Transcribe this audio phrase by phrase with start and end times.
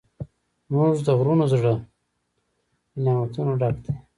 [0.67, 1.81] زموږ د غرونو زړه له
[3.03, 3.93] نعمتونو ډک دی.